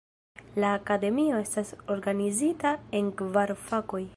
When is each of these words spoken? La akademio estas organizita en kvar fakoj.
La 0.61 0.71
akademio 0.77 1.41
estas 1.43 1.73
organizita 1.97 2.75
en 3.03 3.15
kvar 3.21 3.55
fakoj. 3.69 4.05